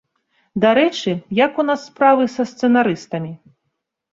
Дарэчы, 0.63 1.11
як 1.45 1.61
у 1.65 1.65
нас 1.69 1.85
справы 1.91 2.23
са 2.37 2.43
сцэнарыстамі? 2.53 3.31